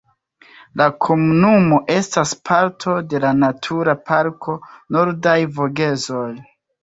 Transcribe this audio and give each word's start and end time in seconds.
La 0.79 0.85
komunumo 1.07 1.77
estas 1.95 2.31
parto 2.49 2.95
de 3.11 3.21
la 3.27 3.33
Natura 3.43 3.95
Parko 4.09 4.57
Nordaj 4.97 5.37
Vogezoj. 5.59 6.27